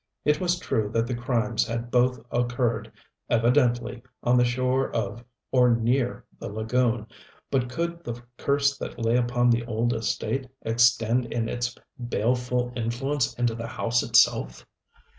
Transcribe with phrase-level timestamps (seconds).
[0.25, 2.91] It was true that the crimes had both occurred,
[3.29, 7.05] evidently, on the shore of or near the lagoon,
[7.51, 13.53] but could the curse that lay upon the old estate extend its baleful influence into
[13.53, 14.65] the house itself?